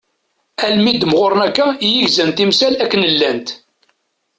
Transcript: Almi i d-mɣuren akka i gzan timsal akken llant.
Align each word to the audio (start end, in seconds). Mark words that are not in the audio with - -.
Almi 0.65 0.89
i 0.91 0.93
d-mɣuren 1.01 1.45
akka 1.47 1.65
i 1.87 1.89
gzan 2.07 2.31
timsal 2.31 2.73
akken 2.83 3.03
llant. 3.11 3.49